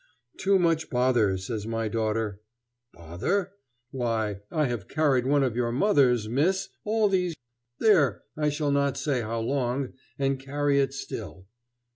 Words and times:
Too 0.39 0.57
much 0.57 0.89
bother, 0.89 1.37
says 1.37 1.67
my 1.67 1.87
daughter. 1.87 2.41
Bother? 2.91 3.51
Why, 3.91 4.37
I 4.49 4.65
have 4.65 4.87
carried 4.87 5.27
one 5.27 5.43
of 5.43 5.55
your 5.55 5.71
mother's, 5.71 6.27
miss! 6.27 6.69
all 6.83 7.07
these 7.07 7.35
there, 7.77 8.23
I 8.35 8.49
shall 8.49 8.71
not 8.71 8.97
say 8.97 9.21
how 9.21 9.41
long 9.41 9.93
and 10.17 10.39
carry 10.39 10.79
it 10.79 10.95
still. 10.95 11.45